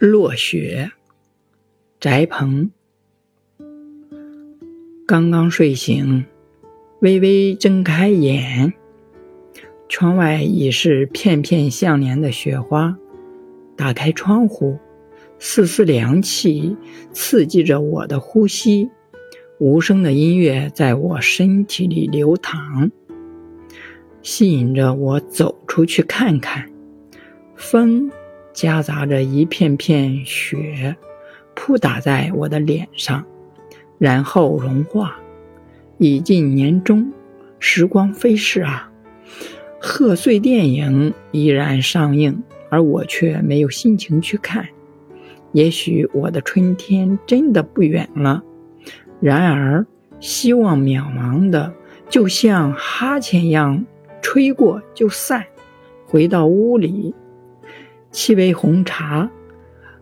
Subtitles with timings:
[0.00, 0.92] 落雪，
[2.00, 2.70] 翟鹏。
[5.06, 6.24] 刚刚睡醒，
[7.02, 8.72] 微微睁开眼，
[9.90, 12.96] 窗外已是片片相连的雪花。
[13.76, 14.78] 打开窗户，
[15.38, 16.74] 丝丝凉气
[17.12, 18.88] 刺激着我的呼吸，
[19.58, 22.90] 无声的音乐在我身体里流淌，
[24.22, 26.70] 吸引着我走出去看看。
[27.54, 28.10] 风。
[28.52, 30.96] 夹杂着一片片雪，
[31.54, 33.24] 扑打在我的脸上，
[33.98, 35.16] 然后融化。
[35.98, 37.12] 已近年中，
[37.58, 38.90] 时光飞逝啊！
[39.78, 44.66] 贺岁电影依然上映，而我却没有心情去看。
[45.52, 48.42] 也许我的春天真的不远了。
[49.20, 49.86] 然而，
[50.20, 51.72] 希望渺茫的，
[52.08, 53.84] 就像哈欠一样，
[54.22, 55.44] 吹过就散。
[56.06, 57.14] 回到屋里。
[58.12, 59.30] 沏杯红茶，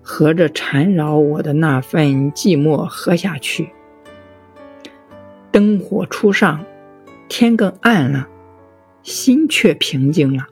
[0.03, 3.71] 和着缠绕我的那份寂寞喝下去。
[5.51, 6.65] 灯火初上，
[7.29, 8.29] 天更暗了，
[9.03, 10.47] 心却平静了。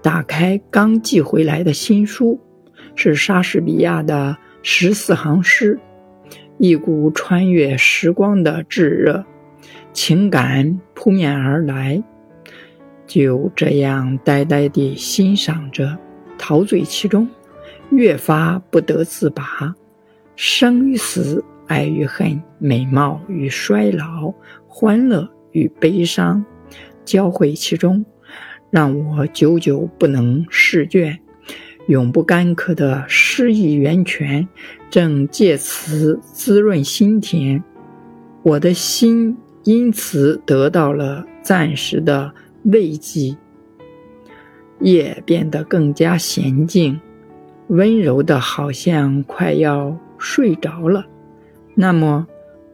[0.00, 2.40] 打开刚寄回来的新书，
[2.94, 5.78] 是莎士比亚的十四行诗，
[6.58, 9.24] 一股穿越时光的炙热
[9.92, 12.02] 情感扑面而来。
[13.06, 15.98] 就这样呆呆地欣赏着。
[16.38, 17.28] 陶醉其中，
[17.90, 19.74] 越发不得自拔。
[20.36, 24.32] 生与死，爱与恨，美貌与衰老，
[24.66, 26.44] 欢乐与悲伤，
[27.04, 28.04] 交汇其中，
[28.70, 31.18] 让我久久不能释卷。
[31.88, 34.46] 永不干渴的诗意源泉，
[34.90, 37.64] 正借此滋润心田。
[38.42, 42.32] 我的心因此得到了暂时的
[42.64, 43.36] 慰藉。
[44.80, 47.00] 夜变得更加娴静，
[47.68, 51.04] 温柔的，好像快要睡着了。
[51.74, 52.26] 那么，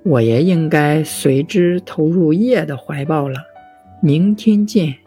[0.03, 3.39] 我也应该随之投入夜的怀抱了。
[4.01, 5.04] 明天见。